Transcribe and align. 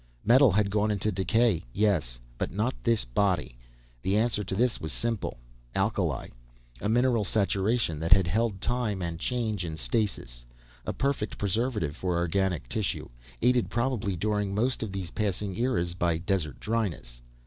Metal 0.25 0.51
had 0.51 0.71
gone 0.71 0.89
into 0.89 1.11
decay 1.11 1.63
yes. 1.71 2.19
But 2.39 2.49
not 2.49 2.73
this 2.83 3.05
body. 3.05 3.55
The 4.01 4.17
answer 4.17 4.43
to 4.43 4.55
this 4.55 4.81
was 4.81 4.91
simple 4.91 5.37
alkali. 5.75 6.29
A 6.81 6.89
mineral 6.89 7.23
saturation 7.23 7.99
that 7.99 8.11
had 8.11 8.25
held 8.25 8.61
time 8.61 9.03
and 9.03 9.19
change 9.19 9.63
in 9.63 9.77
stasis. 9.77 10.43
A 10.87 10.91
perfect 10.93 11.37
preservative 11.37 11.95
for 11.95 12.17
organic 12.17 12.67
tissue, 12.67 13.09
aided 13.43 13.69
probably 13.69 14.15
during 14.15 14.55
most 14.55 14.81
of 14.81 14.91
those 14.91 15.11
passing 15.11 15.55
eras 15.55 15.93
by 15.93 16.17
desert 16.17 16.59
dryness. 16.59 17.21